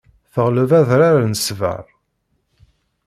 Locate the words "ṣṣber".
1.39-1.85